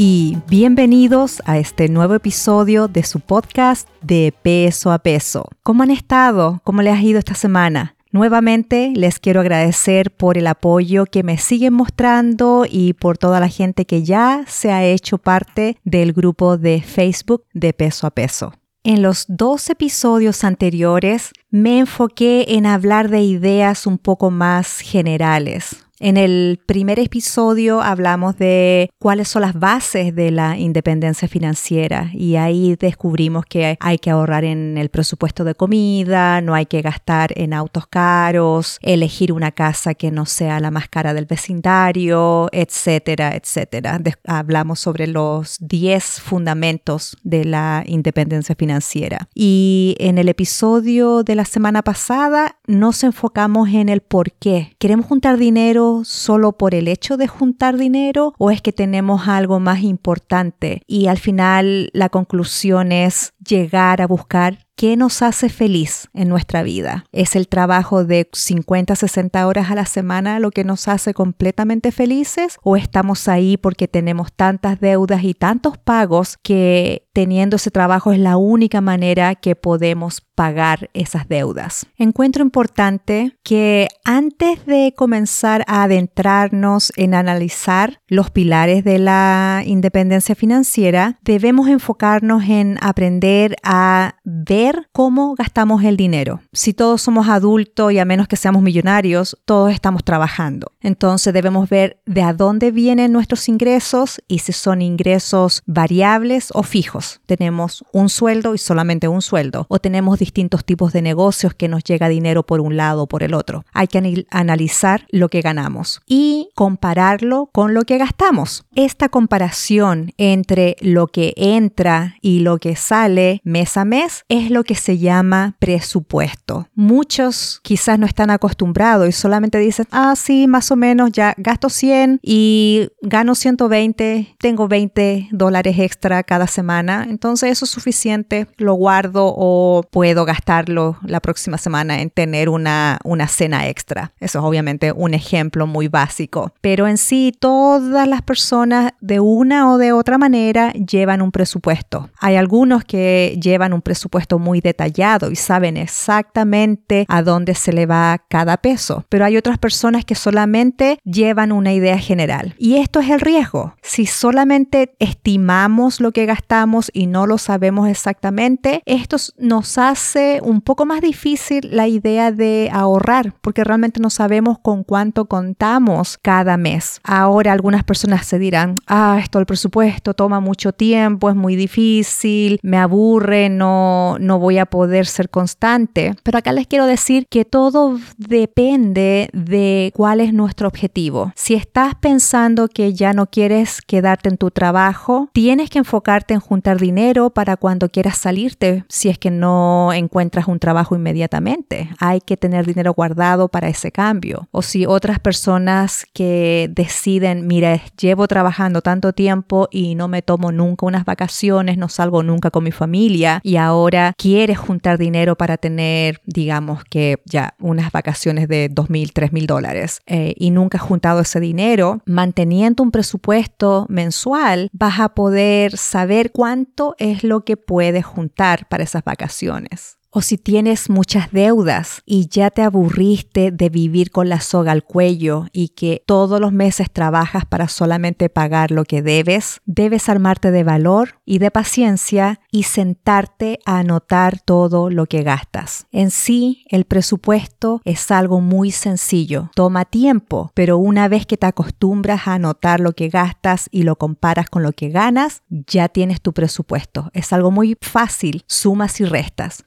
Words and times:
y 0.00 0.38
bienvenidos 0.48 1.42
a 1.44 1.58
este 1.58 1.88
nuevo 1.88 2.14
episodio 2.14 2.86
de 2.86 3.02
su 3.02 3.18
podcast 3.18 3.88
de 4.00 4.32
peso 4.42 4.92
a 4.92 5.00
peso. 5.00 5.48
¿Cómo 5.64 5.82
han 5.82 5.90
estado? 5.90 6.60
¿Cómo 6.62 6.82
les 6.82 6.94
ha 6.94 7.02
ido 7.02 7.18
esta 7.18 7.34
semana? 7.34 7.96
Nuevamente 8.12 8.92
les 8.94 9.18
quiero 9.18 9.40
agradecer 9.40 10.12
por 10.12 10.38
el 10.38 10.46
apoyo 10.46 11.04
que 11.04 11.24
me 11.24 11.36
siguen 11.36 11.74
mostrando 11.74 12.64
y 12.64 12.92
por 12.92 13.18
toda 13.18 13.40
la 13.40 13.48
gente 13.48 13.86
que 13.86 14.04
ya 14.04 14.44
se 14.46 14.70
ha 14.70 14.84
hecho 14.84 15.18
parte 15.18 15.78
del 15.82 16.12
grupo 16.12 16.58
de 16.58 16.80
Facebook 16.80 17.42
de 17.52 17.72
peso 17.72 18.06
a 18.06 18.12
peso. 18.12 18.52
En 18.84 19.02
los 19.02 19.24
dos 19.26 19.68
episodios 19.68 20.44
anteriores 20.44 21.32
me 21.50 21.80
enfoqué 21.80 22.44
en 22.50 22.66
hablar 22.66 23.10
de 23.10 23.22
ideas 23.22 23.84
un 23.84 23.98
poco 23.98 24.30
más 24.30 24.78
generales, 24.78 25.87
en 26.00 26.16
el 26.16 26.60
primer 26.64 27.00
episodio 27.00 27.82
hablamos 27.82 28.38
de 28.38 28.90
cuáles 28.98 29.28
son 29.28 29.42
las 29.42 29.58
bases 29.58 30.14
de 30.14 30.30
la 30.30 30.56
independencia 30.56 31.26
financiera 31.26 32.10
y 32.12 32.36
ahí 32.36 32.76
descubrimos 32.76 33.44
que 33.46 33.76
hay 33.80 33.98
que 33.98 34.10
ahorrar 34.10 34.44
en 34.44 34.78
el 34.78 34.90
presupuesto 34.90 35.44
de 35.44 35.54
comida, 35.54 36.40
no 36.40 36.54
hay 36.54 36.66
que 36.66 36.82
gastar 36.82 37.32
en 37.36 37.52
autos 37.52 37.86
caros, 37.86 38.78
elegir 38.82 39.32
una 39.32 39.50
casa 39.50 39.94
que 39.94 40.10
no 40.10 40.26
sea 40.26 40.60
la 40.60 40.70
más 40.70 40.88
cara 40.88 41.14
del 41.14 41.26
vecindario, 41.26 42.48
etcétera, 42.52 43.34
etcétera. 43.34 44.00
hablamos 44.24 44.80
sobre 44.80 45.06
los 45.06 45.56
10 45.60 46.20
fundamentos 46.20 47.16
de 47.22 47.44
la 47.44 47.82
independencia 47.86 48.54
financiera. 48.54 49.28
Y 49.34 49.96
en 49.98 50.18
el 50.18 50.28
episodio 50.28 51.24
de 51.24 51.34
la 51.34 51.44
semana 51.44 51.82
pasada 51.82 52.56
nos 52.66 53.02
enfocamos 53.02 53.68
en 53.70 53.88
el 53.88 54.00
por 54.00 54.32
qué. 54.32 54.76
Queremos 54.78 55.06
juntar 55.06 55.38
dinero 55.38 55.87
solo 56.04 56.52
por 56.52 56.74
el 56.74 56.88
hecho 56.88 57.16
de 57.16 57.28
juntar 57.28 57.76
dinero 57.76 58.34
o 58.38 58.50
es 58.50 58.62
que 58.62 58.72
tenemos 58.72 59.28
algo 59.28 59.60
más 59.60 59.82
importante? 59.82 60.82
Y 60.86 61.06
al 61.06 61.18
final 61.18 61.90
la 61.92 62.08
conclusión 62.08 62.92
es 62.92 63.34
llegar 63.44 64.02
a 64.02 64.06
buscar 64.06 64.68
qué 64.78 64.96
nos 64.96 65.22
hace 65.22 65.48
feliz 65.48 66.08
en 66.14 66.28
nuestra 66.28 66.62
vida. 66.62 67.04
¿Es 67.10 67.34
el 67.34 67.48
trabajo 67.48 68.04
de 68.04 68.28
50, 68.32 68.94
60 68.94 69.44
horas 69.46 69.72
a 69.72 69.74
la 69.74 69.86
semana 69.86 70.38
lo 70.38 70.52
que 70.52 70.62
nos 70.62 70.86
hace 70.86 71.14
completamente 71.14 71.90
felices? 71.90 72.58
¿O 72.62 72.76
estamos 72.76 73.26
ahí 73.26 73.56
porque 73.56 73.88
tenemos 73.88 74.32
tantas 74.32 74.78
deudas 74.78 75.24
y 75.24 75.34
tantos 75.34 75.78
pagos 75.78 76.36
que 76.44 77.07
teniendo 77.18 77.56
ese 77.56 77.72
trabajo 77.72 78.12
es 78.12 78.20
la 78.20 78.36
única 78.36 78.80
manera 78.80 79.34
que 79.34 79.56
podemos 79.56 80.20
pagar 80.36 80.88
esas 80.94 81.26
deudas? 81.26 81.84
Encuentro 81.96 82.44
importante 82.44 83.36
que 83.42 83.88
antes 84.04 84.64
de 84.66 84.94
comenzar 84.96 85.64
a 85.66 85.82
adentrarnos 85.82 86.92
en 86.94 87.14
analizar 87.14 87.98
los 88.06 88.30
pilares 88.30 88.84
de 88.84 89.00
la 89.00 89.64
independencia 89.66 90.36
financiera, 90.36 91.18
debemos 91.22 91.66
enfocarnos 91.66 92.44
en 92.44 92.78
aprender 92.80 93.56
a 93.64 94.14
ver 94.22 94.88
cómo 94.92 95.34
gastamos 95.34 95.82
el 95.82 95.96
dinero. 95.96 96.40
Si 96.52 96.72
todos 96.72 97.02
somos 97.02 97.28
adultos 97.28 97.90
y 97.90 97.98
a 97.98 98.04
menos 98.04 98.28
que 98.28 98.36
seamos 98.36 98.62
millonarios, 98.62 99.36
todos 99.44 99.72
estamos 99.72 100.04
trabajando. 100.04 100.70
Entonces 100.80 101.34
debemos 101.34 101.68
ver 101.68 102.00
de 102.06 102.22
a 102.22 102.32
dónde 102.32 102.70
vienen 102.70 103.10
nuestros 103.10 103.48
ingresos 103.48 104.22
y 104.28 104.38
si 104.38 104.52
son 104.52 104.82
ingresos 104.82 105.64
variables 105.66 106.50
o 106.54 106.62
fijos. 106.62 107.07
Tenemos 107.26 107.84
un 107.92 108.08
sueldo 108.08 108.54
y 108.54 108.58
solamente 108.58 109.08
un 109.08 109.22
sueldo 109.22 109.66
o 109.68 109.78
tenemos 109.78 110.18
distintos 110.18 110.64
tipos 110.64 110.92
de 110.92 111.02
negocios 111.02 111.54
que 111.54 111.68
nos 111.68 111.84
llega 111.84 112.08
dinero 112.08 112.44
por 112.44 112.60
un 112.60 112.76
lado 112.76 113.02
o 113.02 113.06
por 113.06 113.22
el 113.22 113.34
otro. 113.34 113.64
Hay 113.72 113.86
que 113.86 114.26
analizar 114.30 115.06
lo 115.10 115.28
que 115.28 115.40
ganamos 115.40 116.00
y 116.06 116.50
compararlo 116.54 117.50
con 117.52 117.74
lo 117.74 117.82
que 117.82 117.98
gastamos. 117.98 118.64
Esta 118.74 119.08
comparación 119.08 120.12
entre 120.18 120.76
lo 120.80 121.06
que 121.06 121.34
entra 121.36 122.16
y 122.20 122.40
lo 122.40 122.58
que 122.58 122.76
sale 122.76 123.40
mes 123.44 123.76
a 123.76 123.84
mes 123.84 124.24
es 124.28 124.50
lo 124.50 124.64
que 124.64 124.74
se 124.74 124.98
llama 124.98 125.56
presupuesto. 125.58 126.68
Muchos 126.74 127.60
quizás 127.62 127.98
no 127.98 128.06
están 128.06 128.30
acostumbrados 128.30 129.08
y 129.08 129.12
solamente 129.12 129.58
dicen, 129.58 129.86
ah, 129.90 130.14
sí, 130.16 130.46
más 130.46 130.70
o 130.70 130.76
menos 130.76 131.12
ya 131.12 131.34
gasto 131.36 131.68
100 131.68 132.20
y 132.22 132.88
gano 133.02 133.34
120, 133.34 134.36
tengo 134.38 134.68
20 134.68 135.28
dólares 135.32 135.78
extra 135.78 136.22
cada 136.22 136.46
semana, 136.46 136.97
entonces 137.04 137.50
eso 137.50 137.64
es 137.64 137.70
suficiente, 137.70 138.46
lo 138.56 138.74
guardo 138.74 139.32
o 139.36 139.82
puedo 139.90 140.24
gastarlo 140.24 140.96
la 141.02 141.20
próxima 141.20 141.58
semana 141.58 142.00
en 142.00 142.10
tener 142.10 142.48
una, 142.48 142.98
una 143.04 143.28
cena 143.28 143.68
extra. 143.68 144.12
Eso 144.20 144.38
es 144.38 144.44
obviamente 144.44 144.92
un 144.92 145.14
ejemplo 145.14 145.66
muy 145.66 145.88
básico, 145.88 146.52
pero 146.60 146.86
en 146.86 146.98
sí 146.98 147.32
todas 147.38 148.06
las 148.08 148.22
personas 148.22 148.92
de 149.00 149.20
una 149.20 149.72
o 149.72 149.78
de 149.78 149.92
otra 149.92 150.18
manera 150.18 150.72
llevan 150.72 151.22
un 151.22 151.32
presupuesto. 151.32 152.10
Hay 152.20 152.36
algunos 152.36 152.84
que 152.84 153.38
llevan 153.40 153.72
un 153.72 153.82
presupuesto 153.82 154.38
muy 154.38 154.60
detallado 154.60 155.30
y 155.30 155.36
saben 155.36 155.76
exactamente 155.76 157.06
a 157.08 157.22
dónde 157.22 157.54
se 157.54 157.72
le 157.72 157.86
va 157.86 158.22
cada 158.28 158.56
peso. 158.58 159.04
Pero 159.08 159.24
hay 159.24 159.36
otras 159.36 159.58
personas 159.58 160.04
que 160.04 160.14
solamente 160.14 160.98
llevan 161.04 161.52
una 161.52 161.72
idea 161.72 161.98
general. 161.98 162.54
Y 162.58 162.76
esto 162.76 163.00
es 163.00 163.10
el 163.10 163.20
riesgo. 163.20 163.74
Si 163.82 164.06
solamente 164.06 164.94
estimamos 164.98 166.00
lo 166.00 166.12
que 166.12 166.26
gastamos 166.26 166.77
y 166.92 167.06
no 167.06 167.26
lo 167.26 167.38
sabemos 167.38 167.88
exactamente, 167.88 168.82
esto 168.86 169.16
nos 169.38 169.78
hace 169.78 170.40
un 170.42 170.60
poco 170.60 170.86
más 170.86 171.00
difícil 171.00 171.68
la 171.72 171.88
idea 171.88 172.32
de 172.32 172.70
ahorrar 172.72 173.34
porque 173.40 173.64
realmente 173.64 174.00
no 174.00 174.10
sabemos 174.10 174.58
con 174.58 174.84
cuánto 174.84 175.26
contamos 175.26 176.18
cada 176.18 176.56
mes. 176.56 177.00
Ahora 177.04 177.52
algunas 177.52 177.84
personas 177.84 178.26
se 178.26 178.38
dirán, 178.38 178.74
ah, 178.86 179.18
esto 179.22 179.38
el 179.38 179.46
presupuesto 179.46 180.14
toma 180.14 180.40
mucho 180.40 180.72
tiempo, 180.72 181.30
es 181.30 181.36
muy 181.36 181.56
difícil, 181.56 182.58
me 182.62 182.78
aburre, 182.78 183.48
no, 183.48 184.16
no 184.20 184.38
voy 184.38 184.58
a 184.58 184.66
poder 184.66 185.06
ser 185.06 185.30
constante. 185.30 186.14
Pero 186.22 186.38
acá 186.38 186.52
les 186.52 186.66
quiero 186.66 186.86
decir 186.86 187.26
que 187.28 187.44
todo 187.44 187.98
depende 188.16 189.30
de 189.32 189.92
cuál 189.94 190.20
es 190.20 190.32
nuestro 190.32 190.68
objetivo. 190.68 191.32
Si 191.34 191.54
estás 191.54 191.94
pensando 191.94 192.68
que 192.68 192.92
ya 192.92 193.12
no 193.12 193.26
quieres 193.26 193.80
quedarte 193.82 194.28
en 194.28 194.36
tu 194.36 194.50
trabajo, 194.50 195.30
tienes 195.32 195.70
que 195.70 195.78
enfocarte 195.78 196.34
en 196.34 196.40
juntar 196.40 196.67
dinero 196.76 197.30
para 197.30 197.56
cuando 197.56 197.88
quieras 197.88 198.18
salirte 198.18 198.84
si 198.88 199.08
es 199.08 199.18
que 199.18 199.30
no 199.30 199.92
encuentras 199.94 200.48
un 200.48 200.58
trabajo 200.58 200.94
inmediatamente. 200.94 201.88
Hay 201.98 202.20
que 202.20 202.36
tener 202.36 202.66
dinero 202.66 202.92
guardado 202.92 203.48
para 203.48 203.68
ese 203.68 203.90
cambio. 203.90 204.48
O 204.50 204.60
si 204.60 204.84
otras 204.84 205.18
personas 205.18 206.06
que 206.12 206.70
deciden, 206.70 207.46
mira, 207.46 207.80
llevo 207.98 208.28
trabajando 208.28 208.82
tanto 208.82 209.12
tiempo 209.12 209.68
y 209.70 209.94
no 209.94 210.08
me 210.08 210.20
tomo 210.20 210.52
nunca 210.52 210.84
unas 210.84 211.04
vacaciones, 211.04 211.78
no 211.78 211.88
salgo 211.88 212.22
nunca 212.22 212.50
con 212.50 212.64
mi 212.64 212.72
familia 212.72 213.40
y 213.42 213.56
ahora 213.56 214.12
quieres 214.16 214.58
juntar 214.58 214.98
dinero 214.98 215.36
para 215.36 215.56
tener, 215.56 216.20
digamos 216.26 216.84
que 216.84 217.22
ya 217.24 217.54
unas 217.60 217.92
vacaciones 217.92 218.48
de 218.48 218.68
dos 218.68 218.90
mil, 218.90 219.12
tres 219.12 219.32
mil 219.32 219.46
dólares 219.46 220.00
eh, 220.06 220.34
y 220.36 220.50
nunca 220.50 220.78
has 220.78 220.84
juntado 220.84 221.20
ese 221.20 221.40
dinero, 221.40 222.02
manteniendo 222.04 222.82
un 222.82 222.90
presupuesto 222.90 223.86
mensual, 223.88 224.68
vas 224.72 225.00
a 225.00 225.10
poder 225.10 225.76
saber 225.76 226.32
cuánto 226.32 226.57
es 226.98 227.24
lo 227.24 227.44
que 227.44 227.56
puedes 227.56 228.04
juntar 228.04 228.68
para 228.68 228.84
esas 228.84 229.04
vacaciones. 229.04 229.98
O 230.10 230.22
si 230.22 230.38
tienes 230.38 230.88
muchas 230.88 231.32
deudas 231.32 232.00
y 232.06 232.28
ya 232.28 232.50
te 232.50 232.62
aburriste 232.62 233.50
de 233.50 233.68
vivir 233.68 234.10
con 234.10 234.30
la 234.30 234.40
soga 234.40 234.72
al 234.72 234.82
cuello 234.82 235.44
y 235.52 235.68
que 235.68 236.02
todos 236.06 236.40
los 236.40 236.50
meses 236.50 236.90
trabajas 236.90 237.44
para 237.44 237.68
solamente 237.68 238.30
pagar 238.30 238.70
lo 238.70 238.84
que 238.84 239.02
debes, 239.02 239.60
debes 239.66 240.08
armarte 240.08 240.50
de 240.50 240.64
valor 240.64 241.20
y 241.26 241.40
de 241.40 241.50
paciencia 241.50 242.40
y 242.50 242.62
sentarte 242.62 243.58
a 243.66 243.80
anotar 243.80 244.40
todo 244.40 244.88
lo 244.88 245.04
que 245.04 245.22
gastas. 245.22 245.86
En 245.92 246.10
sí, 246.10 246.64
el 246.70 246.86
presupuesto 246.86 247.82
es 247.84 248.10
algo 248.10 248.40
muy 248.40 248.70
sencillo. 248.70 249.50
Toma 249.54 249.84
tiempo, 249.84 250.52
pero 250.54 250.78
una 250.78 251.08
vez 251.08 251.26
que 251.26 251.36
te 251.36 251.46
acostumbras 251.46 252.26
a 252.26 252.34
anotar 252.34 252.80
lo 252.80 252.94
que 252.94 253.10
gastas 253.10 253.68
y 253.70 253.82
lo 253.82 253.96
comparas 253.96 254.48
con 254.48 254.62
lo 254.62 254.72
que 254.72 254.88
ganas, 254.88 255.42
ya 255.50 255.90
tienes 255.90 256.22
tu 256.22 256.32
presupuesto. 256.32 257.10
Es 257.12 257.34
algo 257.34 257.50
muy 257.50 257.76
fácil. 257.82 258.42
Sumas 258.46 259.02
y 259.02 259.04
restas 259.04 259.64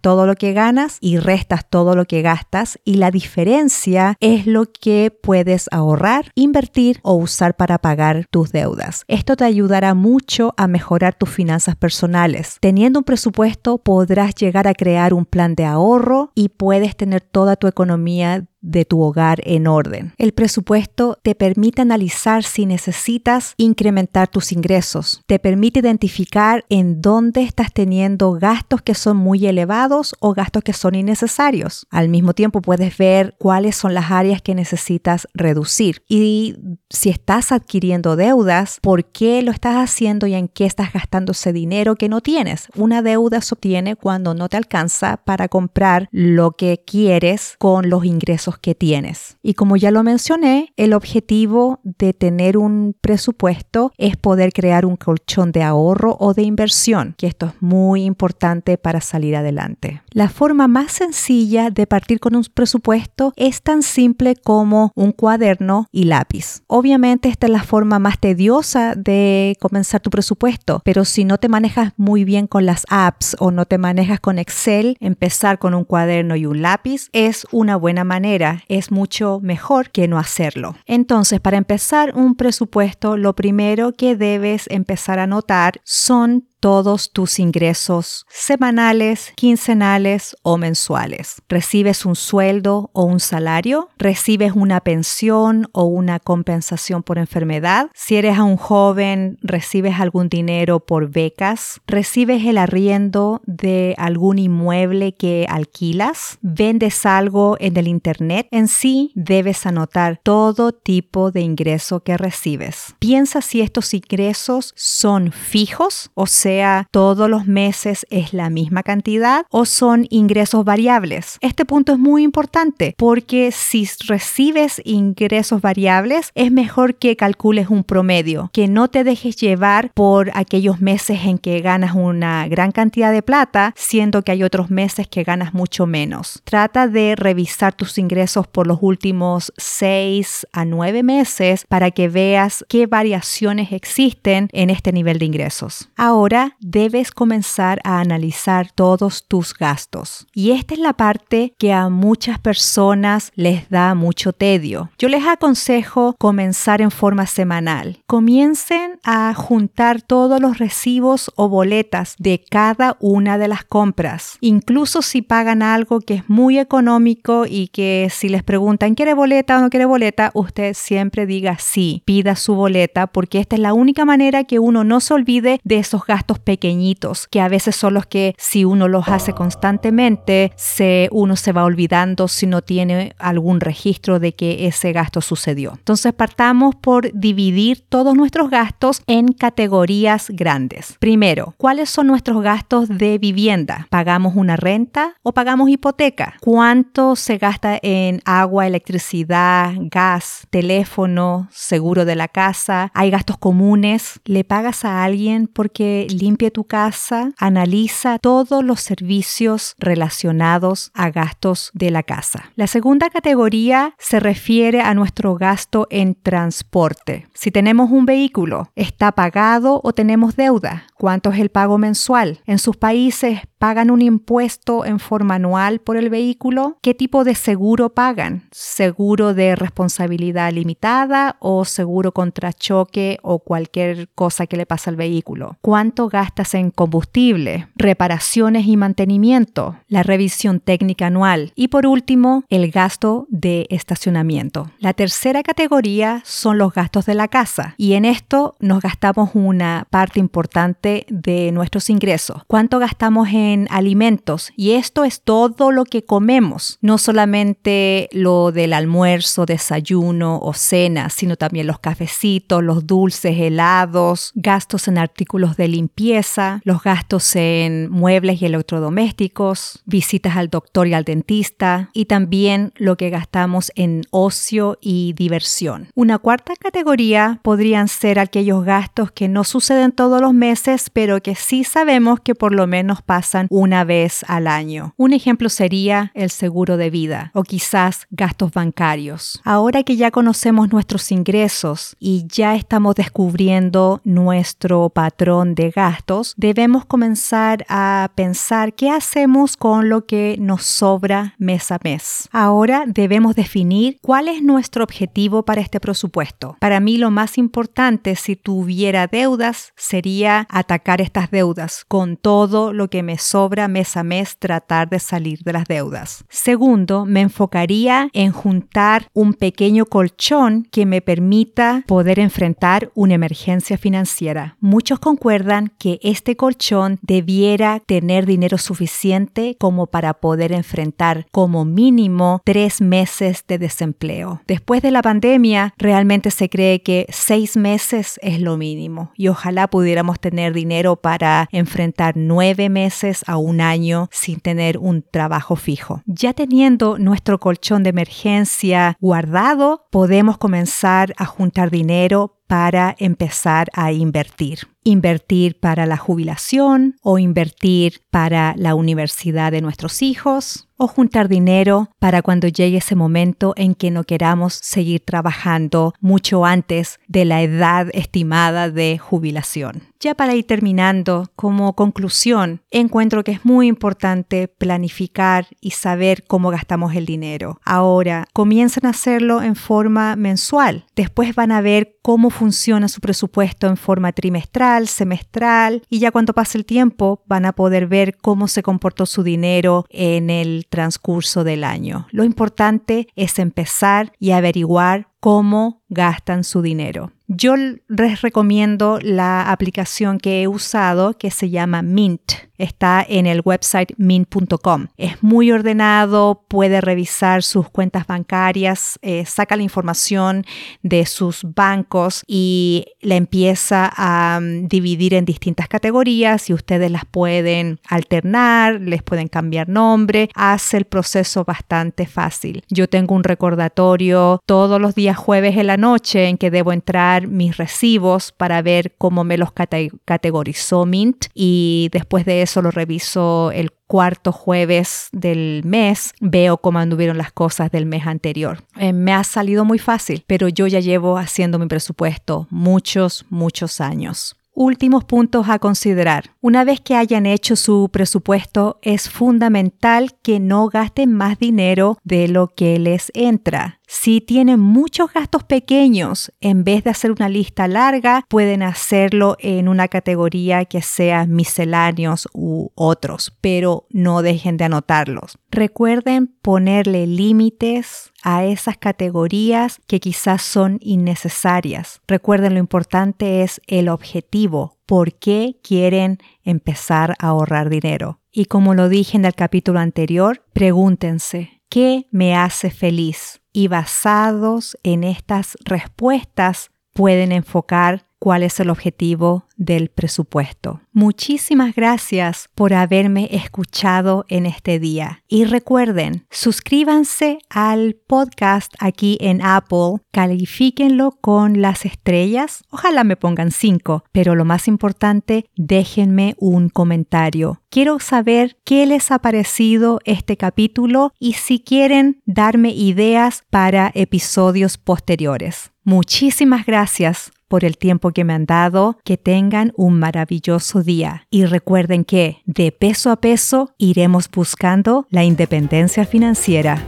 todo 0.00 0.26
lo 0.26 0.34
que 0.34 0.52
ganas 0.52 0.98
y 1.00 1.18
restas 1.18 1.68
todo 1.68 1.94
lo 1.94 2.06
que 2.06 2.22
gastas 2.22 2.78
y 2.84 2.94
la 2.94 3.10
diferencia 3.10 4.16
es 4.20 4.46
lo 4.46 4.66
que 4.66 5.10
puedes 5.10 5.68
ahorrar, 5.70 6.30
invertir 6.34 7.00
o 7.02 7.14
usar 7.14 7.56
para 7.56 7.78
pagar 7.78 8.26
tus 8.30 8.52
deudas. 8.52 9.04
Esto 9.08 9.36
te 9.36 9.44
ayudará 9.44 9.94
mucho 9.94 10.54
a 10.56 10.66
mejorar 10.66 11.14
tus 11.14 11.30
finanzas 11.30 11.76
personales. 11.76 12.58
Teniendo 12.60 13.00
un 13.00 13.04
presupuesto 13.04 13.78
podrás 13.78 14.34
llegar 14.34 14.66
a 14.66 14.74
crear 14.74 15.14
un 15.14 15.26
plan 15.26 15.54
de 15.54 15.64
ahorro 15.64 16.30
y 16.34 16.48
puedes 16.48 16.96
tener 16.96 17.20
toda 17.20 17.56
tu 17.56 17.66
economía 17.66 18.46
de 18.66 18.84
tu 18.84 19.00
hogar 19.00 19.40
en 19.44 19.66
orden. 19.66 20.12
El 20.18 20.32
presupuesto 20.32 21.18
te 21.22 21.34
permite 21.34 21.82
analizar 21.82 22.42
si 22.42 22.66
necesitas 22.66 23.54
incrementar 23.56 24.28
tus 24.28 24.52
ingresos. 24.52 25.22
Te 25.26 25.38
permite 25.38 25.80
identificar 25.80 26.64
en 26.68 27.00
dónde 27.00 27.42
estás 27.42 27.72
teniendo 27.72 28.32
gastos 28.32 28.82
que 28.82 28.94
son 28.94 29.16
muy 29.16 29.46
elevados 29.46 30.14
o 30.20 30.34
gastos 30.34 30.64
que 30.64 30.72
son 30.72 30.94
innecesarios. 30.94 31.86
Al 31.90 32.08
mismo 32.08 32.34
tiempo 32.34 32.60
puedes 32.60 32.96
ver 32.98 33.36
cuáles 33.38 33.76
son 33.76 33.94
las 33.94 34.10
áreas 34.10 34.42
que 34.42 34.54
necesitas 34.54 35.28
reducir. 35.32 36.02
Y 36.08 36.56
si 36.90 37.10
estás 37.10 37.52
adquiriendo 37.52 38.16
deudas, 38.16 38.78
¿por 38.82 39.04
qué 39.04 39.42
lo 39.42 39.52
estás 39.52 39.76
haciendo 39.76 40.26
y 40.26 40.34
en 40.34 40.48
qué 40.48 40.66
estás 40.66 40.92
gastando 40.92 41.32
ese 41.32 41.52
dinero 41.52 41.94
que 41.94 42.08
no 42.08 42.20
tienes? 42.20 42.68
Una 42.74 43.02
deuda 43.02 43.40
se 43.40 43.54
obtiene 43.54 43.94
cuando 43.94 44.34
no 44.34 44.48
te 44.48 44.56
alcanza 44.56 45.18
para 45.18 45.48
comprar 45.48 46.08
lo 46.10 46.52
que 46.52 46.82
quieres 46.84 47.54
con 47.58 47.88
los 47.88 48.04
ingresos 48.04 48.55
que 48.58 48.74
tienes. 48.74 49.36
Y 49.42 49.54
como 49.54 49.76
ya 49.76 49.90
lo 49.90 50.02
mencioné, 50.02 50.72
el 50.76 50.92
objetivo 50.92 51.80
de 51.82 52.12
tener 52.12 52.56
un 52.56 52.94
presupuesto 53.00 53.92
es 53.98 54.16
poder 54.16 54.52
crear 54.52 54.86
un 54.86 54.96
colchón 54.96 55.52
de 55.52 55.62
ahorro 55.62 56.16
o 56.20 56.34
de 56.34 56.42
inversión, 56.42 57.14
que 57.18 57.26
esto 57.26 57.46
es 57.46 57.52
muy 57.60 58.04
importante 58.04 58.78
para 58.78 59.00
salir 59.00 59.36
adelante. 59.36 60.02
La 60.10 60.28
forma 60.28 60.68
más 60.68 60.92
sencilla 60.92 61.70
de 61.70 61.86
partir 61.86 62.20
con 62.20 62.36
un 62.36 62.44
presupuesto 62.52 63.32
es 63.36 63.62
tan 63.62 63.82
simple 63.82 64.36
como 64.36 64.92
un 64.94 65.12
cuaderno 65.12 65.86
y 65.92 66.04
lápiz. 66.04 66.62
Obviamente 66.66 67.28
esta 67.28 67.46
es 67.46 67.52
la 67.52 67.62
forma 67.62 67.98
más 67.98 68.18
tediosa 68.18 68.94
de 68.94 69.56
comenzar 69.60 70.00
tu 70.00 70.10
presupuesto, 70.10 70.80
pero 70.84 71.04
si 71.04 71.24
no 71.24 71.38
te 71.38 71.48
manejas 71.48 71.92
muy 71.96 72.24
bien 72.24 72.46
con 72.46 72.66
las 72.66 72.84
apps 72.88 73.36
o 73.38 73.50
no 73.50 73.66
te 73.66 73.78
manejas 73.78 74.20
con 74.20 74.38
Excel, 74.38 74.96
empezar 75.00 75.58
con 75.58 75.74
un 75.74 75.84
cuaderno 75.84 76.36
y 76.36 76.46
un 76.46 76.62
lápiz 76.62 77.08
es 77.12 77.46
una 77.52 77.76
buena 77.76 78.04
manera 78.04 78.45
es 78.68 78.90
mucho 78.90 79.40
mejor 79.42 79.90
que 79.90 80.08
no 80.08 80.18
hacerlo. 80.18 80.76
Entonces, 80.86 81.40
para 81.40 81.56
empezar 81.56 82.14
un 82.14 82.34
presupuesto, 82.34 83.16
lo 83.16 83.34
primero 83.34 83.92
que 83.92 84.16
debes 84.16 84.66
empezar 84.70 85.18
a 85.18 85.26
notar 85.26 85.80
son 85.84 86.48
todos 86.60 87.12
tus 87.12 87.38
ingresos 87.38 88.26
semanales, 88.28 89.32
quincenales 89.36 90.36
o 90.42 90.56
mensuales. 90.56 91.42
¿Recibes 91.48 92.04
un 92.04 92.16
sueldo 92.16 92.90
o 92.92 93.04
un 93.04 93.20
salario? 93.20 93.88
¿Recibes 93.98 94.52
una 94.54 94.80
pensión 94.80 95.68
o 95.72 95.84
una 95.84 96.18
compensación 96.18 97.02
por 97.02 97.18
enfermedad? 97.18 97.90
Si 97.94 98.16
eres 98.16 98.38
un 98.38 98.56
joven, 98.56 99.38
¿recibes 99.42 100.00
algún 100.00 100.28
dinero 100.28 100.80
por 100.80 101.10
becas? 101.10 101.80
¿Recibes 101.86 102.44
el 102.44 102.58
arriendo 102.58 103.42
de 103.46 103.94
algún 103.98 104.38
inmueble 104.38 105.14
que 105.14 105.46
alquilas? 105.48 106.38
¿Vendes 106.42 107.06
algo 107.06 107.56
en 107.60 107.76
el 107.76 107.88
Internet? 107.88 108.48
En 108.50 108.68
sí, 108.68 109.12
debes 109.14 109.66
anotar 109.66 110.20
todo 110.22 110.72
tipo 110.72 111.30
de 111.30 111.40
ingreso 111.40 112.00
que 112.00 112.16
recibes. 112.16 112.94
Piensa 112.98 113.40
si 113.40 113.60
estos 113.60 113.94
ingresos 113.94 114.72
son 114.76 115.32
fijos, 115.32 116.10
o 116.14 116.26
sea, 116.46 116.86
todos 116.92 117.28
los 117.28 117.46
meses 117.46 118.06
es 118.08 118.32
la 118.32 118.50
misma 118.50 118.84
cantidad 118.84 119.46
o 119.50 119.64
son 119.64 120.06
ingresos 120.10 120.64
variables. 120.64 121.38
Este 121.40 121.64
punto 121.64 121.92
es 121.92 121.98
muy 121.98 122.22
importante 122.22 122.94
porque 122.96 123.50
si 123.50 123.88
recibes 124.06 124.80
ingresos 124.84 125.60
variables 125.60 126.30
es 126.36 126.52
mejor 126.52 126.94
que 126.94 127.16
calcules 127.16 127.68
un 127.68 127.82
promedio, 127.82 128.50
que 128.52 128.68
no 128.68 128.86
te 128.86 129.02
dejes 129.02 129.34
llevar 129.34 129.90
por 129.92 130.30
aquellos 130.34 130.80
meses 130.80 131.18
en 131.24 131.38
que 131.38 131.60
ganas 131.62 131.96
una 131.96 132.46
gran 132.46 132.70
cantidad 132.70 133.10
de 133.10 133.22
plata, 133.22 133.74
siendo 133.76 134.22
que 134.22 134.30
hay 134.30 134.44
otros 134.44 134.70
meses 134.70 135.08
que 135.08 135.24
ganas 135.24 135.52
mucho 135.52 135.86
menos. 135.86 136.42
Trata 136.44 136.86
de 136.86 137.16
revisar 137.16 137.74
tus 137.74 137.98
ingresos 137.98 138.46
por 138.46 138.68
los 138.68 138.78
últimos 138.82 139.52
6 139.56 140.46
a 140.52 140.64
9 140.64 141.02
meses 141.02 141.64
para 141.68 141.90
que 141.90 142.08
veas 142.08 142.64
qué 142.68 142.86
variaciones 142.86 143.72
existen 143.72 144.48
en 144.52 144.70
este 144.70 144.92
nivel 144.92 145.18
de 145.18 145.24
ingresos. 145.24 145.88
Ahora 145.96 146.35
debes 146.60 147.10
comenzar 147.10 147.80
a 147.84 148.00
analizar 148.00 148.70
todos 148.72 149.26
tus 149.26 149.54
gastos. 149.54 150.26
Y 150.34 150.52
esta 150.52 150.74
es 150.74 150.80
la 150.80 150.92
parte 150.92 151.54
que 151.58 151.72
a 151.72 151.88
muchas 151.88 152.38
personas 152.38 153.32
les 153.34 153.68
da 153.70 153.94
mucho 153.94 154.32
tedio. 154.32 154.90
Yo 154.98 155.08
les 155.08 155.26
aconsejo 155.26 156.14
comenzar 156.18 156.80
en 156.80 156.90
forma 156.90 157.26
semanal. 157.26 157.98
Comiencen 158.06 158.98
a 159.04 159.34
juntar 159.34 160.02
todos 160.02 160.40
los 160.40 160.58
recibos 160.58 161.30
o 161.36 161.48
boletas 161.48 162.14
de 162.18 162.44
cada 162.48 162.96
una 163.00 163.38
de 163.38 163.48
las 163.48 163.64
compras. 163.64 164.38
Incluso 164.40 165.02
si 165.02 165.22
pagan 165.22 165.62
algo 165.62 166.00
que 166.00 166.14
es 166.14 166.28
muy 166.28 166.58
económico 166.58 167.44
y 167.48 167.68
que 167.68 168.08
si 168.10 168.28
les 168.28 168.42
preguntan 168.42 168.94
quiere 168.94 169.14
boleta 169.14 169.58
o 169.58 169.60
no 169.60 169.70
quiere 169.70 169.86
boleta, 169.86 170.30
usted 170.34 170.74
siempre 170.74 171.26
diga 171.26 171.56
sí, 171.58 172.02
pida 172.04 172.36
su 172.36 172.54
boleta 172.54 173.06
porque 173.06 173.38
esta 173.38 173.56
es 173.56 173.62
la 173.62 173.74
única 173.74 174.04
manera 174.04 174.44
que 174.44 174.58
uno 174.58 174.84
no 174.84 175.00
se 175.00 175.14
olvide 175.14 175.60
de 175.64 175.78
esos 175.78 176.04
gastos 176.04 176.25
pequeñitos, 176.34 177.26
que 177.28 177.40
a 177.40 177.48
veces 177.48 177.76
son 177.76 177.94
los 177.94 178.06
que 178.06 178.34
si 178.38 178.64
uno 178.64 178.88
los 178.88 179.08
hace 179.08 179.32
constantemente, 179.32 180.52
se, 180.56 181.08
uno 181.12 181.36
se 181.36 181.52
va 181.52 181.64
olvidando 181.64 182.28
si 182.28 182.46
no 182.46 182.62
tiene 182.62 183.14
algún 183.18 183.60
registro 183.60 184.18
de 184.18 184.34
que 184.34 184.66
ese 184.66 184.92
gasto 184.92 185.20
sucedió. 185.20 185.72
Entonces 185.76 186.12
partamos 186.12 186.74
por 186.74 187.12
dividir 187.12 187.84
todos 187.88 188.14
nuestros 188.14 188.50
gastos 188.50 189.02
en 189.06 189.32
categorías 189.32 190.28
grandes. 190.30 190.96
Primero, 190.98 191.54
¿cuáles 191.56 191.90
son 191.90 192.06
nuestros 192.06 192.42
gastos 192.42 192.88
de 192.88 193.18
vivienda? 193.18 193.86
¿Pagamos 193.90 194.34
una 194.36 194.56
renta 194.56 195.14
o 195.22 195.32
pagamos 195.32 195.68
hipoteca? 195.68 196.36
¿Cuánto 196.40 197.16
se 197.16 197.38
gasta 197.38 197.78
en 197.82 198.20
agua, 198.24 198.66
electricidad, 198.66 199.72
gas, 199.78 200.46
teléfono, 200.50 201.48
seguro 201.50 202.04
de 202.04 202.16
la 202.16 202.28
casa? 202.28 202.90
¿Hay 202.94 203.10
gastos 203.10 203.38
comunes? 203.38 204.20
¿Le 204.24 204.44
pagas 204.44 204.84
a 204.84 205.04
alguien 205.04 205.46
porque 205.46 206.06
limpie 206.18 206.50
tu 206.50 206.64
casa, 206.64 207.32
analiza 207.38 208.18
todos 208.18 208.64
los 208.64 208.80
servicios 208.80 209.74
relacionados 209.78 210.90
a 210.94 211.10
gastos 211.10 211.70
de 211.74 211.90
la 211.90 212.02
casa. 212.02 212.50
La 212.56 212.66
segunda 212.66 213.10
categoría 213.10 213.94
se 213.98 214.20
refiere 214.20 214.80
a 214.80 214.94
nuestro 214.94 215.34
gasto 215.36 215.86
en 215.90 216.14
transporte. 216.14 217.28
Si 217.34 217.50
tenemos 217.50 217.90
un 217.90 218.06
vehículo, 218.06 218.70
¿está 218.74 219.12
pagado 219.12 219.80
o 219.82 219.92
tenemos 219.92 220.36
deuda? 220.36 220.86
¿Cuánto 220.98 221.30
es 221.30 221.38
el 221.40 221.50
pago 221.50 221.78
mensual? 221.78 222.40
En 222.46 222.58
sus 222.58 222.76
países 222.76 223.40
¿Pagan 223.58 223.90
un 223.90 224.02
impuesto 224.02 224.84
en 224.84 224.98
forma 224.98 225.36
anual 225.36 225.80
por 225.80 225.96
el 225.96 226.10
vehículo? 226.10 226.76
¿Qué 226.82 226.92
tipo 226.92 227.24
de 227.24 227.34
seguro 227.34 227.88
pagan? 227.94 228.48
¿Seguro 228.52 229.32
de 229.32 229.56
responsabilidad 229.56 230.52
limitada 230.52 231.36
o 231.40 231.64
seguro 231.64 232.12
contra 232.12 232.52
choque 232.52 233.18
o 233.22 233.38
cualquier 233.38 234.10
cosa 234.10 234.46
que 234.46 234.58
le 234.58 234.66
pase 234.66 234.90
al 234.90 234.96
vehículo? 234.96 235.56
¿Cuánto 235.62 236.08
gastas 236.08 236.52
en 236.52 236.70
combustible? 236.70 237.68
Reparaciones 237.76 238.66
y 238.66 238.76
mantenimiento, 238.76 239.78
la 239.88 240.02
revisión 240.02 240.60
técnica 240.60 241.06
anual 241.06 241.52
y 241.54 241.68
por 241.68 241.86
último, 241.86 242.44
el 242.50 242.70
gasto 242.70 243.26
de 243.30 243.66
estacionamiento. 243.70 244.70
La 244.80 244.92
tercera 244.92 245.42
categoría 245.42 246.20
son 246.26 246.58
los 246.58 246.74
gastos 246.74 247.06
de 247.06 247.14
la 247.14 247.28
casa 247.28 247.74
y 247.78 247.94
en 247.94 248.04
esto 248.04 248.54
nos 248.60 248.82
gastamos 248.82 249.30
una 249.32 249.86
parte 249.88 250.20
importante 250.20 250.85
de 250.86 251.50
nuestros 251.52 251.90
ingresos. 251.90 252.42
¿Cuánto 252.46 252.78
gastamos 252.78 253.28
en 253.32 253.66
alimentos 253.70 254.52
y 254.56 254.72
esto 254.72 255.04
es 255.04 255.20
todo 255.20 255.72
lo 255.72 255.84
que 255.84 256.04
comemos, 256.04 256.78
no 256.80 256.98
solamente 256.98 258.08
lo 258.12 258.52
del 258.52 258.72
almuerzo, 258.72 259.46
desayuno 259.46 260.38
o 260.40 260.54
cena, 260.54 261.10
sino 261.10 261.36
también 261.36 261.66
los 261.66 261.78
cafecitos, 261.78 262.62
los 262.62 262.86
dulces, 262.86 263.38
helados, 263.38 264.32
gastos 264.34 264.88
en 264.88 264.98
artículos 264.98 265.56
de 265.56 265.68
limpieza, 265.68 266.60
los 266.64 266.82
gastos 266.82 267.36
en 267.36 267.90
muebles 267.90 268.40
y 268.40 268.46
electrodomésticos, 268.46 269.82
visitas 269.84 270.36
al 270.36 270.48
doctor 270.48 270.86
y 270.86 270.94
al 270.94 271.04
dentista 271.04 271.90
y 271.92 272.06
también 272.06 272.72
lo 272.76 272.96
que 272.96 273.10
gastamos 273.10 273.72
en 273.74 274.02
ocio 274.10 274.78
y 274.80 275.14
diversión. 275.14 275.88
Una 275.94 276.18
cuarta 276.18 276.54
categoría 276.56 277.40
podrían 277.42 277.88
ser 277.88 278.18
aquellos 278.18 278.64
gastos 278.64 279.10
que 279.10 279.28
no 279.28 279.44
suceden 279.44 279.92
todos 279.92 280.20
los 280.20 280.34
meses, 280.34 280.75
pero 280.92 281.20
que 281.22 281.34
sí 281.34 281.64
sabemos 281.64 282.20
que 282.20 282.34
por 282.34 282.54
lo 282.54 282.66
menos 282.66 283.02
pasan 283.02 283.46
una 283.50 283.84
vez 283.84 284.24
al 284.28 284.46
año. 284.46 284.94
Un 284.96 285.12
ejemplo 285.12 285.48
sería 285.48 286.10
el 286.14 286.30
seguro 286.30 286.76
de 286.76 286.90
vida 286.90 287.30
o 287.34 287.42
quizás 287.42 288.06
gastos 288.10 288.52
bancarios. 288.52 289.40
Ahora 289.44 289.82
que 289.82 289.96
ya 289.96 290.10
conocemos 290.10 290.70
nuestros 290.70 291.10
ingresos 291.12 291.96
y 291.98 292.26
ya 292.28 292.54
estamos 292.54 292.94
descubriendo 292.94 294.00
nuestro 294.04 294.90
patrón 294.90 295.54
de 295.54 295.70
gastos, 295.70 296.34
debemos 296.36 296.84
comenzar 296.84 297.64
a 297.68 298.10
pensar 298.14 298.74
qué 298.74 298.90
hacemos 298.90 299.56
con 299.56 299.88
lo 299.88 300.06
que 300.06 300.36
nos 300.38 300.64
sobra 300.64 301.34
mes 301.38 301.70
a 301.70 301.78
mes. 301.82 302.28
Ahora 302.32 302.84
debemos 302.86 303.34
definir 303.34 303.98
cuál 304.02 304.28
es 304.28 304.42
nuestro 304.42 304.84
objetivo 304.84 305.44
para 305.44 305.60
este 305.60 305.80
presupuesto. 305.80 306.56
Para 306.60 306.80
mí 306.80 306.98
lo 306.98 307.10
más 307.10 307.38
importante 307.38 308.16
si 308.16 308.36
tuviera 308.36 309.06
deudas 309.06 309.72
sería 309.76 310.46
atacar 310.66 311.00
estas 311.00 311.30
deudas 311.30 311.84
con 311.86 312.16
todo 312.16 312.72
lo 312.72 312.90
que 312.90 313.04
me 313.04 313.18
sobra 313.18 313.68
mes 313.68 313.96
a 313.96 314.02
mes, 314.02 314.36
tratar 314.36 314.88
de 314.88 314.98
salir 314.98 315.38
de 315.44 315.52
las 315.52 315.68
deudas. 315.68 316.24
Segundo, 316.28 317.04
me 317.04 317.20
enfocaría 317.20 318.10
en 318.12 318.32
juntar 318.32 319.08
un 319.14 319.34
pequeño 319.34 319.86
colchón 319.86 320.66
que 320.72 320.84
me 320.84 321.00
permita 321.00 321.84
poder 321.86 322.18
enfrentar 322.18 322.90
una 322.94 323.14
emergencia 323.14 323.78
financiera. 323.78 324.56
Muchos 324.60 324.98
concuerdan 324.98 325.72
que 325.78 326.00
este 326.02 326.34
colchón 326.34 326.98
debiera 327.00 327.80
tener 327.86 328.26
dinero 328.26 328.58
suficiente 328.58 329.56
como 329.60 329.86
para 329.86 330.14
poder 330.14 330.50
enfrentar 330.50 331.26
como 331.30 331.64
mínimo 331.64 332.42
tres 332.44 332.80
meses 332.80 333.44
de 333.46 333.58
desempleo. 333.58 334.42
Después 334.48 334.82
de 334.82 334.90
la 334.90 335.02
pandemia, 335.02 335.74
realmente 335.78 336.32
se 336.32 336.48
cree 336.48 336.82
que 336.82 337.06
seis 337.10 337.56
meses 337.56 338.18
es 338.20 338.40
lo 338.40 338.56
mínimo 338.56 339.12
y 339.16 339.28
ojalá 339.28 339.68
pudiéramos 339.68 340.18
tener 340.18 340.55
dinero 340.56 340.96
para 340.96 341.48
enfrentar 341.52 342.14
nueve 342.16 342.68
meses 342.68 343.22
a 343.28 343.36
un 343.36 343.60
año 343.60 344.08
sin 344.10 344.40
tener 344.40 344.78
un 344.78 345.02
trabajo 345.02 345.54
fijo. 345.54 346.02
Ya 346.06 346.32
teniendo 346.32 346.98
nuestro 346.98 347.38
colchón 347.38 347.84
de 347.84 347.90
emergencia 347.90 348.96
guardado, 349.00 349.86
podemos 349.92 350.36
comenzar 350.38 351.14
a 351.16 351.26
juntar 351.26 351.70
dinero 351.70 352.40
para 352.48 352.94
empezar 352.98 353.68
a 353.74 353.92
invertir. 353.92 354.68
Invertir 354.88 355.58
para 355.58 355.84
la 355.84 355.96
jubilación 355.96 356.94
o 357.02 357.18
invertir 357.18 358.02
para 358.12 358.54
la 358.56 358.76
universidad 358.76 359.50
de 359.50 359.60
nuestros 359.60 360.00
hijos 360.00 360.68
o 360.76 360.86
juntar 360.86 361.28
dinero 361.28 361.90
para 361.98 362.22
cuando 362.22 362.48
llegue 362.48 362.78
ese 362.78 362.94
momento 362.94 363.54
en 363.56 363.74
que 363.74 363.90
no 363.90 364.04
queramos 364.04 364.54
seguir 364.54 365.02
trabajando 365.04 365.94
mucho 366.00 366.44
antes 366.44 367.00
de 367.08 367.24
la 367.24 367.42
edad 367.42 367.88
estimada 367.92 368.70
de 368.70 368.98
jubilación. 368.98 369.82
Ya 369.98 370.14
para 370.14 370.34
ir 370.34 370.46
terminando, 370.46 371.30
como 371.36 371.74
conclusión, 371.74 372.60
encuentro 372.70 373.24
que 373.24 373.32
es 373.32 373.44
muy 373.46 373.66
importante 373.66 374.46
planificar 374.46 375.46
y 375.60 375.70
saber 375.70 376.24
cómo 376.24 376.50
gastamos 376.50 376.94
el 376.94 377.06
dinero. 377.06 377.58
Ahora, 377.64 378.28
comiencen 378.34 378.84
a 378.86 378.90
hacerlo 378.90 379.42
en 379.42 379.56
forma 379.56 380.14
mensual. 380.14 380.84
Después 380.94 381.34
van 381.34 381.50
a 381.50 381.62
ver 381.62 381.96
cómo 382.02 382.28
funciona 382.28 382.88
su 382.88 383.00
presupuesto 383.00 383.66
en 383.66 383.78
forma 383.78 384.12
trimestral, 384.12 384.75
semestral 384.86 385.82
y 385.88 385.98
ya 385.98 386.10
cuando 386.10 386.34
pase 386.34 386.58
el 386.58 386.66
tiempo 386.66 387.22
van 387.26 387.46
a 387.46 387.52
poder 387.52 387.86
ver 387.86 388.16
cómo 388.16 388.48
se 388.48 388.62
comportó 388.62 389.06
su 389.06 389.22
dinero 389.22 389.86
en 389.90 390.30
el 390.30 390.66
transcurso 390.68 391.44
del 391.44 391.64
año. 391.64 392.06
Lo 392.10 392.24
importante 392.24 393.08
es 393.16 393.38
empezar 393.38 394.12
y 394.18 394.32
averiguar 394.32 395.08
cómo 395.20 395.82
gastan 395.88 396.44
su 396.44 396.62
dinero. 396.62 397.12
Yo 397.26 397.54
les 397.56 398.22
recomiendo 398.22 398.98
la 399.02 399.50
aplicación 399.50 400.18
que 400.18 400.42
he 400.42 400.48
usado 400.48 401.14
que 401.14 401.30
se 401.30 401.50
llama 401.50 401.82
Mint. 401.82 402.45
Está 402.58 403.04
en 403.08 403.26
el 403.26 403.42
website 403.44 403.92
mint.com. 403.96 404.86
Es 404.96 405.22
muy 405.22 405.52
ordenado, 405.52 406.44
puede 406.48 406.80
revisar 406.80 407.42
sus 407.42 407.68
cuentas 407.68 408.06
bancarias, 408.06 408.98
eh, 409.02 409.24
saca 409.26 409.56
la 409.56 409.62
información 409.62 410.44
de 410.82 411.06
sus 411.06 411.42
bancos 411.42 412.22
y 412.26 412.86
la 413.00 413.16
empieza 413.16 413.90
a 413.96 414.38
um, 414.38 414.68
dividir 414.68 415.14
en 415.14 415.24
distintas 415.24 415.68
categorías 415.68 416.48
y 416.50 416.54
ustedes 416.54 416.90
las 416.90 417.04
pueden 417.04 417.80
alternar, 417.88 418.80
les 418.80 419.02
pueden 419.02 419.28
cambiar 419.28 419.68
nombre, 419.68 420.28
hace 420.34 420.76
el 420.76 420.84
proceso 420.84 421.44
bastante 421.44 422.06
fácil. 422.06 422.62
Yo 422.68 422.88
tengo 422.88 423.14
un 423.14 423.24
recordatorio 423.24 424.40
todos 424.46 424.80
los 424.80 424.94
días 424.94 425.16
jueves 425.16 425.56
en 425.56 425.66
la 425.66 425.76
noche 425.76 426.28
en 426.28 426.38
que 426.38 426.50
debo 426.50 426.72
entrar 426.72 427.26
mis 427.26 427.56
recibos 427.56 428.32
para 428.32 428.62
ver 428.62 428.94
cómo 428.98 429.24
me 429.24 429.38
los 429.38 429.50
categorizó 429.52 430.86
Mint 430.86 431.26
y 431.34 431.88
después 431.92 432.24
de 432.24 432.42
eso 432.46 432.62
lo 432.62 432.70
reviso 432.70 433.50
el 433.50 433.72
cuarto 433.86 434.32
jueves 434.32 435.08
del 435.12 435.62
mes, 435.64 436.12
veo 436.20 436.58
cómo 436.58 436.78
anduvieron 436.78 437.18
las 437.18 437.32
cosas 437.32 437.70
del 437.70 437.86
mes 437.86 438.06
anterior. 438.06 438.62
Eh, 438.76 438.92
me 438.92 439.12
ha 439.12 439.24
salido 439.24 439.64
muy 439.64 439.78
fácil, 439.78 440.24
pero 440.26 440.48
yo 440.48 440.66
ya 440.66 440.80
llevo 440.80 441.18
haciendo 441.18 441.58
mi 441.58 441.66
presupuesto 441.66 442.46
muchos, 442.50 443.26
muchos 443.30 443.80
años. 443.80 444.36
Últimos 444.58 445.04
puntos 445.04 445.50
a 445.50 445.58
considerar. 445.58 446.30
Una 446.40 446.64
vez 446.64 446.80
que 446.80 446.94
hayan 446.94 447.26
hecho 447.26 447.56
su 447.56 447.90
presupuesto, 447.92 448.78
es 448.80 449.10
fundamental 449.10 450.16
que 450.22 450.40
no 450.40 450.68
gasten 450.68 451.12
más 451.12 451.38
dinero 451.38 451.98
de 452.04 452.26
lo 452.28 452.48
que 452.48 452.78
les 452.78 453.10
entra. 453.12 453.80
Si 453.86 454.20
tienen 454.20 454.58
muchos 454.58 455.12
gastos 455.12 455.44
pequeños, 455.44 456.32
en 456.40 456.64
vez 456.64 456.82
de 456.82 456.90
hacer 456.90 457.12
una 457.12 457.28
lista 457.28 457.68
larga, 457.68 458.24
pueden 458.28 458.62
hacerlo 458.62 459.36
en 459.38 459.68
una 459.68 459.86
categoría 459.86 460.64
que 460.64 460.82
sea 460.82 461.26
misceláneos 461.26 462.28
u 462.32 462.70
otros, 462.74 463.36
pero 463.40 463.86
no 463.90 464.22
dejen 464.22 464.56
de 464.56 464.64
anotarlos. 464.64 465.38
Recuerden 465.50 466.26
ponerle 466.42 467.06
límites 467.06 468.12
a 468.24 468.44
esas 468.44 468.76
categorías 468.76 469.80
que 469.86 470.00
quizás 470.00 470.42
son 470.42 470.78
innecesarias. 470.80 472.00
Recuerden 472.08 472.54
lo 472.54 472.60
importante 472.60 473.42
es 473.42 473.60
el 473.68 473.88
objetivo, 473.88 474.78
por 474.84 475.14
qué 475.14 475.58
quieren 475.62 476.18
empezar 476.42 477.14
a 477.20 477.28
ahorrar 477.28 477.70
dinero. 477.70 478.20
Y 478.32 478.46
como 478.46 478.74
lo 478.74 478.88
dije 478.88 479.16
en 479.16 479.24
el 479.24 479.34
capítulo 479.34 479.78
anterior, 479.78 480.44
pregúntense, 480.52 481.55
¿qué 481.76 482.08
me 482.10 482.34
hace 482.34 482.70
feliz? 482.70 483.42
Y 483.52 483.68
basados 483.68 484.78
en 484.82 485.04
estas 485.04 485.58
respuestas 485.62 486.70
pueden 486.94 487.32
enfocar 487.32 488.06
cuál 488.18 488.42
es 488.42 488.60
el 488.60 488.70
objetivo 488.70 489.46
del 489.56 489.88
presupuesto. 489.88 490.80
Muchísimas 490.92 491.74
gracias 491.74 492.48
por 492.54 492.74
haberme 492.74 493.28
escuchado 493.32 494.24
en 494.28 494.46
este 494.46 494.78
día. 494.78 495.22
Y 495.28 495.44
recuerden, 495.44 496.26
suscríbanse 496.30 497.38
al 497.48 497.96
podcast 498.06 498.74
aquí 498.78 499.18
en 499.20 499.42
Apple, 499.42 499.98
califíquenlo 500.12 501.12
con 501.20 501.60
las 501.60 501.84
estrellas, 501.84 502.64
ojalá 502.70 503.04
me 503.04 503.16
pongan 503.16 503.50
cinco, 503.50 504.04
pero 504.12 504.34
lo 504.34 504.44
más 504.44 504.68
importante, 504.68 505.46
déjenme 505.56 506.34
un 506.38 506.68
comentario. 506.68 507.62
Quiero 507.70 507.98
saber 507.98 508.56
qué 508.64 508.86
les 508.86 509.10
ha 509.10 509.18
parecido 509.18 510.00
este 510.04 510.36
capítulo 510.36 511.12
y 511.18 511.34
si 511.34 511.60
quieren 511.60 512.22
darme 512.24 512.70
ideas 512.70 513.44
para 513.50 513.90
episodios 513.94 514.78
posteriores. 514.78 515.72
Muchísimas 515.84 516.66
gracias 516.66 517.32
por 517.48 517.64
el 517.64 517.76
tiempo 517.78 518.10
que 518.10 518.24
me 518.24 518.32
han 518.32 518.46
dado, 518.46 518.98
que 519.04 519.16
tengan 519.16 519.72
un 519.76 519.98
maravilloso 519.98 520.82
día 520.82 521.26
y 521.30 521.44
recuerden 521.44 522.04
que 522.04 522.42
de 522.44 522.72
peso 522.72 523.10
a 523.10 523.16
peso 523.16 523.74
iremos 523.78 524.30
buscando 524.30 525.06
la 525.10 525.24
independencia 525.24 526.04
financiera. 526.04 526.82